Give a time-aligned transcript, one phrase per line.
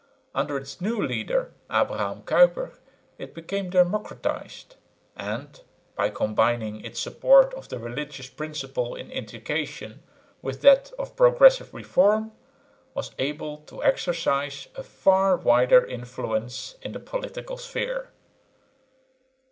[0.33, 2.71] Under its new leader, Abraham Kuyper,
[3.19, 4.73] it became democratised,
[5.15, 5.61] and,
[5.93, 10.01] by combining its support of the religious principle in education
[10.41, 12.31] with that of progressive reform,
[12.95, 18.09] was able to exercise a far wider influence in the political sphere.